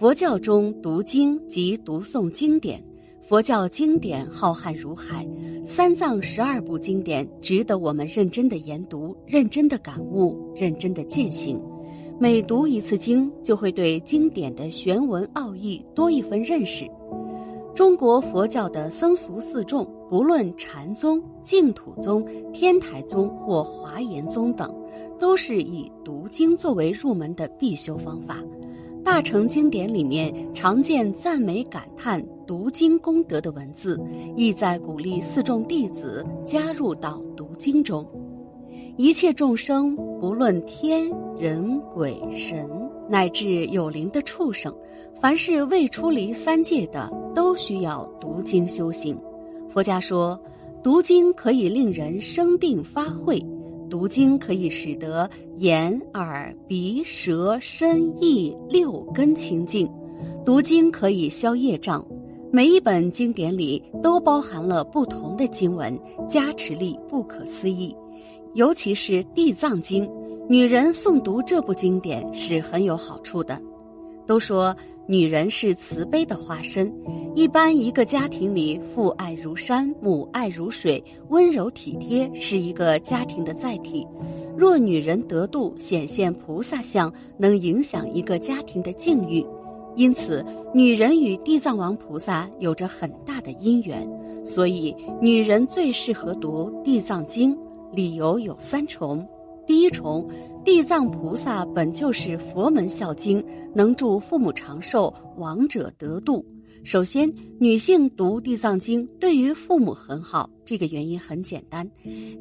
[0.00, 2.82] 佛教中读经及读诵经典，
[3.22, 5.28] 佛教经典浩瀚如海，
[5.66, 11.60] 三藏十二部经典值得我们认真的研读、认真的感悟、认真的践行。
[12.18, 16.90] 每读一次经，就会对经典的玄文奥义多一分认识。
[17.74, 24.74] 中国佛教的僧俗四众，不论禅宗、净土宗、天台宗或华严宗等，
[25.18, 28.42] 都是以读经作为入门的必修方法。
[29.04, 34.00] 大乘经典里面常见赞美感叹读经功德的文字，
[34.36, 38.06] 意在鼓励四众弟子加入到读经中。
[38.96, 42.68] 一切众生，不论天人鬼神，
[43.08, 44.74] 乃至有灵的畜生，
[45.20, 49.18] 凡是未出离三界的，都需要读经修行。
[49.68, 50.38] 佛家说，
[50.82, 53.42] 读经可以令人生定发慧。
[53.90, 59.90] 读经可以使得眼、耳、鼻、舌、身、意六根清净，
[60.44, 62.02] 读经可以消业障。
[62.52, 67.94] 每一本经典里都包含了不同的经文，加持力不可思议。
[68.54, 70.06] 尤其是《地藏经》，
[70.48, 73.60] 女人诵读这部经典是很有好处的。
[74.26, 74.74] 都说。
[75.06, 76.88] 女人是慈悲的化身，
[77.36, 84.04] 一般一个家庭里，父爱如山，母爱如水，温柔体贴是一个家庭的载体。
[84.56, 89.46] 若女人得度，显现菩萨相，能影响一个家庭的境遇。
[89.94, 94.06] 因此，女人与地藏王菩萨有着很大的因缘，
[94.44, 97.54] 所以女人最适合读《地藏经》。
[97.92, 99.24] 理由有三重：
[99.64, 100.28] 第一重。
[100.62, 103.42] 地藏菩萨本就是佛门孝经，
[103.72, 106.44] 能助父母长寿、亡者得度。
[106.82, 111.88] 首先，女性读地藏经对于父母很好，这个原因很简单。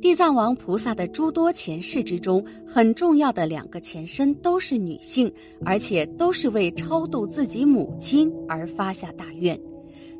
[0.00, 5.30] 地藏王菩萨的诸多前世之中，很重要的两个前身都是女性，
[5.64, 9.60] 而且都是为超度自己母亲而发下大愿。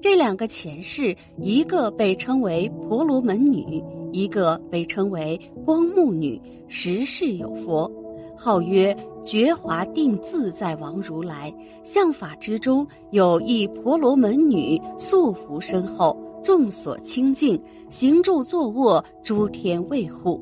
[0.00, 3.82] 这两个前世，一个被称为婆罗门女。
[4.12, 7.90] 一个被称为光目女，十世有佛，
[8.36, 11.52] 号曰觉华定自在王如来。
[11.82, 20.40] 相法之中有一婆罗门女，素服身后，众所清净，行住坐卧，诸天卫护。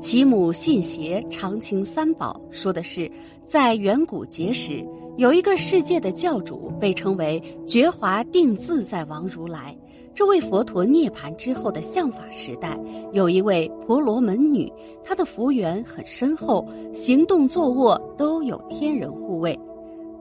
[0.00, 3.10] 其母信邪，常情三宝，说的是
[3.46, 4.86] 在远古劫时，
[5.16, 9.76] 有一个世界的教主，被称为觉华定自在王如来。
[10.16, 12.74] 这位佛陀涅槃之后的相法时代，
[13.12, 14.72] 有一位婆罗门女，
[15.04, 19.58] 她的福缘很深厚，行动坐卧都有天人护卫。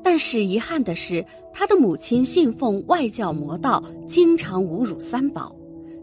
[0.04, 5.56] 但是遗憾的是，她的母亲信奉外教魔道，经常侮辱三宝。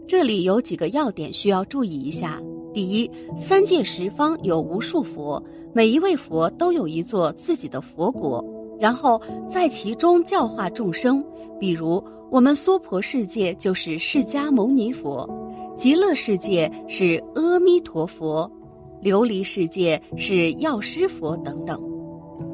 [0.07, 2.41] 这里有几个要点需要注意一下：
[2.73, 8.43] 第一，三界十方有无数佛，每一位佛都有一座自己的佛国，
[8.79, 11.23] 然后在其中教化众生，
[11.59, 12.03] 比如。
[12.33, 15.29] 我们娑婆世界就是释迦牟尼佛，
[15.77, 18.51] 极乐世界是阿弥陀佛，
[19.03, 21.79] 琉璃世界是药师佛等等，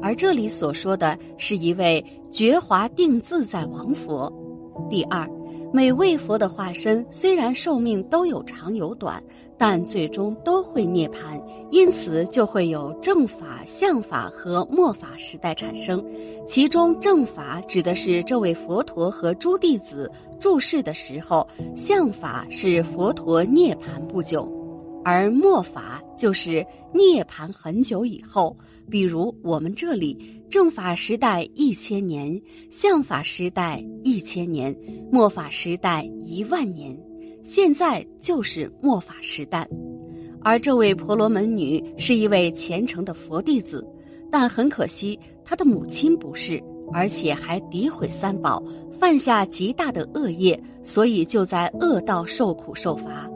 [0.02, 4.30] 而这里所说的是一位觉华定自在王佛。
[4.90, 5.26] 第二，
[5.72, 9.22] 每位佛的化身虽然寿命都有长有短。
[9.60, 11.38] 但最终都会涅槃，
[11.70, 16.02] 因此就会有正法、相法和末法时代产生。
[16.48, 20.10] 其中正法指的是这位佛陀和诸弟子
[20.40, 24.50] 住世的时候，相法是佛陀涅槃不久，
[25.04, 28.56] 而末法就是涅槃很久以后。
[28.88, 30.16] 比如我们这里
[30.48, 34.74] 正法时代一千年，相法时代一千年，
[35.12, 36.98] 末法时代一万年。
[37.42, 39.66] 现在就是末法时代，
[40.42, 43.86] 而这位婆罗门女是一位虔诚的佛弟子，
[44.30, 46.62] 但很可惜，她的母亲不是，
[46.92, 48.62] 而且还诋毁三宝，
[48.98, 53.28] 犯下极大的恶业，所以就在恶道受苦受罚。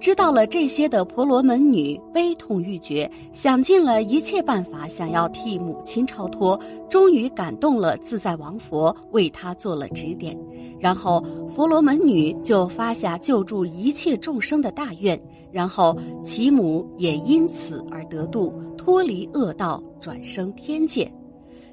[0.00, 6.58] 知道了这些的婆罗门女悲痛欲绝，想尽了一切办法，想要替母亲超脱，
[6.88, 10.34] 终于感动了自在王佛，为她做了指点。
[10.78, 11.22] 然后
[11.54, 15.20] 婆罗门女就发下救助一切众生的大愿，
[15.52, 15.94] 然后
[16.24, 21.12] 其母也因此而得度，脱离恶道，转生天界。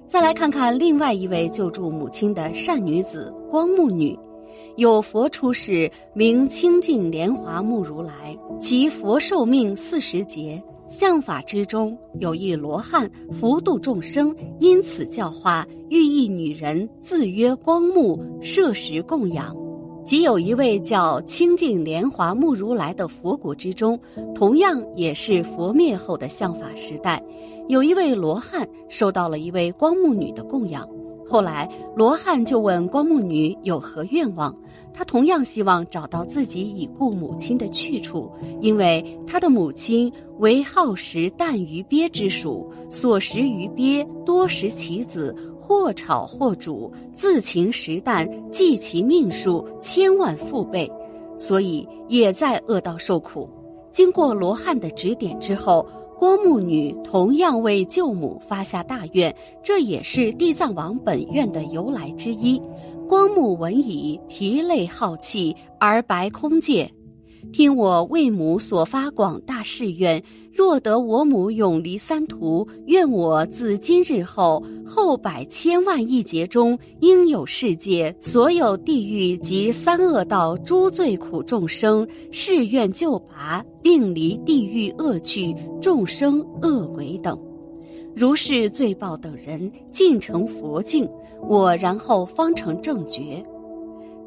[0.06, 4.20] 再来看看另外一位救助母亲的善女子光目女。
[4.78, 10.64] 有佛出世，名清净莲华目如来，其佛寿命四十劫。
[10.88, 19.56] 相法之中有一罗汉，福度众生，因此教化，寓意女人自曰光目，摄食供养。
[20.06, 24.00] 即有一位叫清净莲华目如来的佛国之中，
[24.36, 27.22] 同样也是佛灭后的相法时代，
[27.68, 30.88] 有一位罗汉受到了一位光目女的供养。
[31.28, 34.56] 后来罗汉就问光目女有何愿望，
[34.94, 38.32] 他同样希望找到自己已故母亲的去处，
[38.62, 50.90] 因为他的母亲为好食淡鱼鳖之属，所食鱼鳖多食其子，或炒或煮，自勤食啖，计其命数千万父辈，
[51.38, 53.50] 所以也在恶道受苦。
[53.92, 55.86] 经过罗汉的指点之后。
[56.20, 62.60] 光目女同样为舅母发下大愿，这也是地藏王本愿的由来之一。
[63.08, 66.92] 光目闻已，涕泪浩气而白空界。
[67.52, 70.22] 听我为母所发广大誓愿，
[70.54, 87.40] 若得我母永离三途，愿我自今日后后百千万亿劫中，应有世界所有地狱及三恶道诸罪苦众生，誓愿救拔，令离地狱恶趣、众生恶鬼等，
[88.16, 91.10] 如是罪报等人尽成佛境，
[91.48, 93.44] 我然后方成正觉。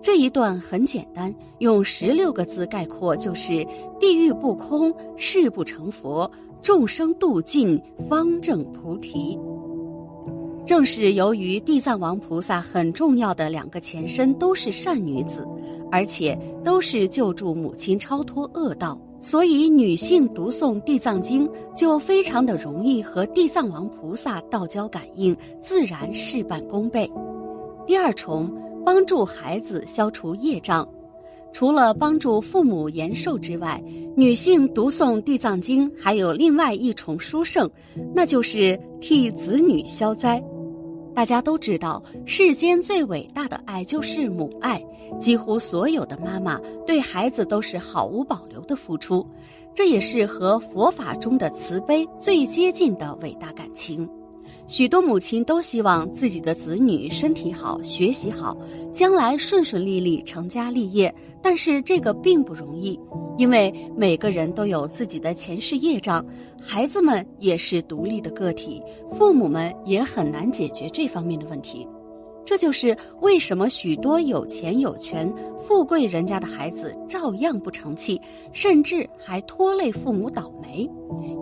[0.03, 3.67] 这一段很简单，用十六个字概括就是
[4.01, 6.31] “地狱不空，誓不成佛，
[6.63, 9.39] 众生度尽，方正菩提”。
[10.65, 15.47] 正是由于地藏王菩萨很重要的两个前身都是善女子，
[15.93, 21.47] 而且都是救助母亲超脱恶道，所以女性读诵《地藏经》
[21.77, 27.11] 就非常的容易和地藏王菩萨道交感应，自然事半功倍。
[27.87, 28.51] 第二重。
[28.85, 30.89] 帮助孩子消除业障，
[31.53, 33.83] 除了帮助父母延寿之外，
[34.17, 37.71] 女性读诵《地藏经》还有另外一重殊胜，
[38.15, 40.43] 那就是替子女消灾。
[41.13, 44.81] 大家都知道，世间最伟大的爱就是母爱，
[45.19, 49.27] 几乎所有的妈妈对孩子都是毫无保留的付出，
[49.75, 54.09] 这也是和佛法中的慈悲最接近的伟大感情。
[54.71, 58.57] 许多母亲都希望自己的子女身体好、学习好，
[58.95, 61.13] 将来顺顺利利成家立业。
[61.43, 62.97] 但是这个并不容易，
[63.37, 66.25] 因为每个人都有自己的前世业障，
[66.63, 68.81] 孩子们也是独立的个体，
[69.19, 71.85] 父母们也很难解决这方面的问题。
[72.51, 75.33] 这就是为什么许多有钱有权、
[75.65, 78.21] 富贵人家的孩子照样不成器，
[78.53, 80.91] 甚至还拖累父母倒霉。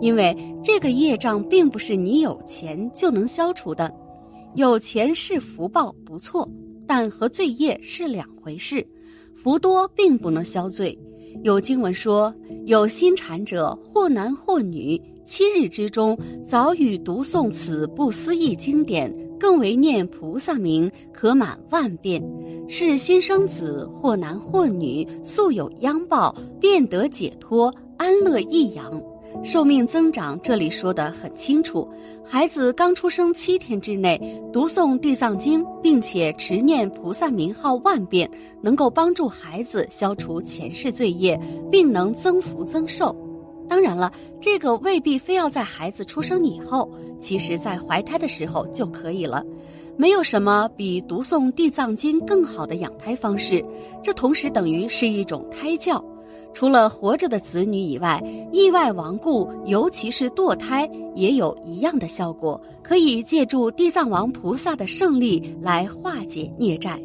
[0.01, 3.91] 因为这个业障并不是你有钱就能消除的，
[4.53, 6.47] 有钱是福报不错，
[6.85, 8.87] 但和罪业是两回事。
[9.35, 10.95] 福多并不能消罪。
[11.41, 12.31] 有经文说，
[12.67, 16.15] 有心禅者，或男或女，七日之中
[16.45, 19.11] 早与读诵此不思议经典。
[19.39, 22.21] 更为念菩萨名，可满万遍。
[22.67, 29.01] 是新生子，或男或女，素有殃报，便得解脱，安乐益养，
[29.43, 30.39] 寿命增长。
[30.43, 31.87] 这里说的很清楚。
[32.23, 34.21] 孩子刚出生七天之内，
[34.53, 38.29] 读诵地藏经，并且持念菩萨名号万遍，
[38.61, 41.39] 能够帮助孩子消除前世罪业，
[41.71, 43.15] 并能增福增寿。
[43.69, 44.11] 当然了，
[44.41, 46.89] 这个未必非要在孩子出生以后，
[47.19, 49.45] 其实在怀胎的时候就可以了。
[49.95, 53.63] 没有什么比读诵地藏经更好的养胎方式，
[54.01, 56.03] 这同时等于是一种胎教。
[56.51, 58.19] 除了活着的子女以外，
[58.51, 66.99] 意外亡故，尤其是堕胎，也有一样的效果，可以借助地藏王菩萨的胜利来化解孽债。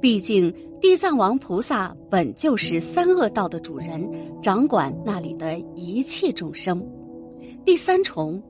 [0.00, 0.52] 毕竟。
[0.78, 4.08] 地藏王菩萨本就是三恶道的主人，
[4.42, 6.86] 掌管那里的一切众生。
[7.64, 8.40] 第三重，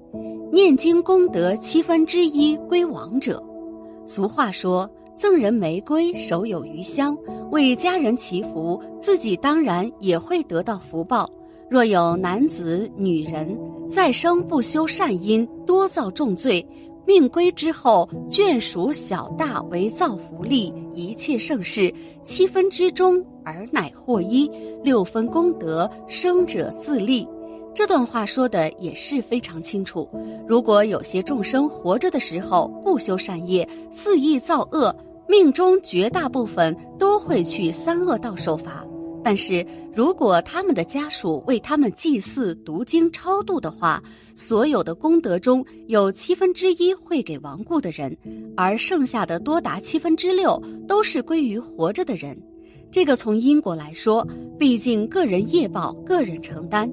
[0.53, 3.43] 念经功德七分之一归王者。
[4.07, 7.17] 俗话说：“赠人玫瑰，手有余香。”
[7.53, 11.31] 为家人祈福，自己当然也会得到福报。
[11.71, 13.57] 若有男子、女人
[13.89, 16.67] 再生不修善因，多造重罪。
[17.07, 21.93] 命归之后，眷属小大为造福利，一切盛世
[22.25, 24.51] 七分之中，而乃获一
[24.83, 27.27] 六分功德，生者自立。
[27.75, 30.09] 这段话说的也是非常清楚。
[30.49, 34.95] 如果有些众生活着的时候不修善业，肆意造恶，
[35.29, 38.85] 命中绝大部分都会去三恶道受罚。
[39.27, 44.01] 但是如果他们的家属为他们祭祀、读经、超度的话，
[44.37, 48.17] 所有的功德中有七分之一会给亡故的人，
[48.57, 52.41] 而剩下的多达七分之六都是归于活着的人。
[52.93, 54.25] 这个从因果来说，
[54.57, 56.89] 毕竟个人业报个人承担，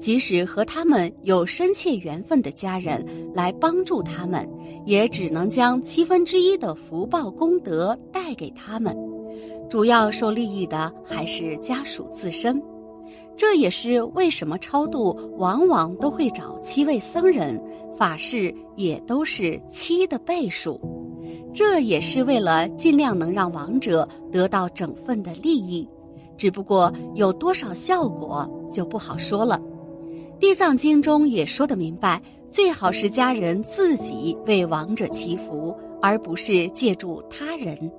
[0.00, 4.44] 即使和他们有深切缘分的家人来帮助他们，
[4.86, 8.92] 也只能将七分之一的福报功德带给他们。
[9.68, 12.62] 主要受利益的还是家属自身，
[13.36, 17.60] 这也是为什么超度往往都会找七位僧人，
[17.96, 20.80] 法事也都是七的倍数。
[21.52, 25.88] 这也是为了尽量能让亡者得到整份的利益。
[26.36, 29.60] 只不过有多少效果就不好说了。
[30.38, 37.90] 《地藏经》中也说得明白，最好是家人自己为亡者祈福，而不是借助他人。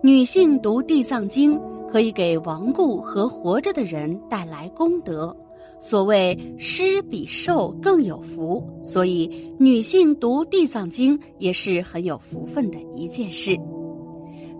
[0.00, 1.58] 女性读《地藏经》
[1.90, 5.36] 可以给亡故和活着的人带来功德。
[5.80, 9.28] 所谓施比受更有福，所以
[9.58, 13.50] 女性读《地藏经》也是很有福分的一件事。《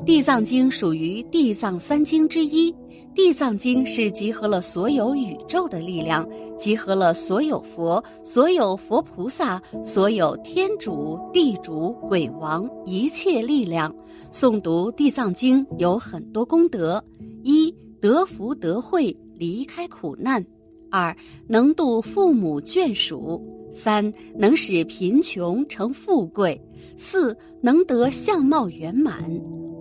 [0.04, 2.74] 地藏经》属于地藏三经之一。
[3.18, 6.24] 地藏经是集合了所有宇宙的力量，
[6.56, 13.92] 集合了所有佛、所有佛菩萨、所有天主、地主、鬼王一切力量。
[14.30, 17.04] 诵读地藏经有很多功德：
[17.42, 20.40] 一得福得慧，离开苦难；
[20.88, 21.14] 二
[21.48, 26.56] 能度父母眷属；三能使贫穷成富贵；
[26.96, 29.28] 四能得相貌圆满。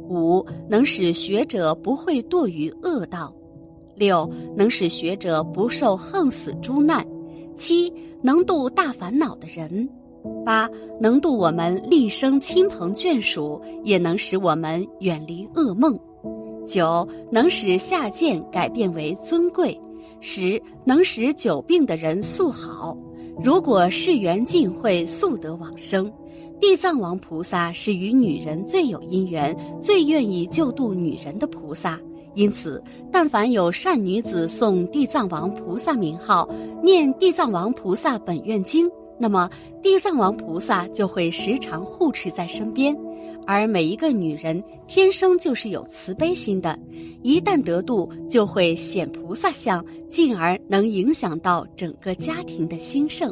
[0.10, 3.34] 五能使学者不会堕于恶道，
[3.96, 7.06] 六能使学者不受横死诸难，
[7.56, 9.88] 七能度大烦恼的人，
[10.46, 15.98] 八能度我们立生亲朋眷属，也能使我们远离噩梦，
[16.68, 19.80] 九能使下贱改变为尊贵，
[20.22, 22.98] 十能使久病的人速好。
[23.44, 26.12] 如果世缘尽会，速得往生。
[26.60, 32.00] 地藏王菩萨是与女人最有姻缘、最愿意救度女人的菩萨，
[32.34, 36.50] 因此，但凡有善女子诵地藏王菩萨名号、
[36.84, 39.50] 念地藏王菩萨本愿经，那么
[39.84, 42.96] 地藏王菩萨就会时常护持在身边。
[43.46, 46.78] 而每一个女人天生就是有慈悲心的，
[47.22, 53.32] 一旦得度，就会显菩萨相，进而能影响到整个家庭的兴盛。